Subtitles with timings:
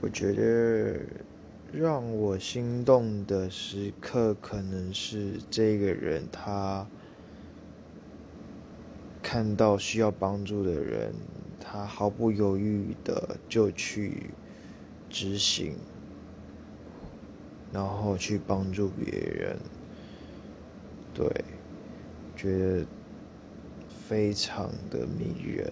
[0.00, 1.00] 我觉得
[1.72, 6.86] 让我心动的时刻可能是这个人他
[9.20, 11.12] 看到需要帮助的人
[11.58, 14.30] 他毫不犹豫的就去
[15.10, 15.74] 执行
[17.72, 19.56] 然后去帮助别人
[21.12, 21.28] 对
[22.36, 22.86] 觉得
[23.88, 25.66] 非常的迷人。